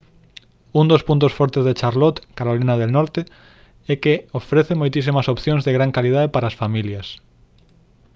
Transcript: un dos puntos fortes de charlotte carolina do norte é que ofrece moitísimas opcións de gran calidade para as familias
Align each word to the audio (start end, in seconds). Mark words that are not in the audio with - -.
un 0.79 0.85
dos 0.91 1.01
puntos 1.09 1.35
fortes 1.39 1.63
de 1.67 1.75
charlotte 1.79 2.19
carolina 2.37 2.73
do 2.81 2.87
norte 2.97 3.21
é 3.91 3.95
que 4.03 4.13
ofrece 4.39 4.73
moitísimas 4.81 5.29
opcións 5.33 5.61
de 5.63 5.75
gran 5.77 5.89
calidade 5.97 6.33
para 6.33 6.49
as 6.51 6.57
familias 6.61 7.07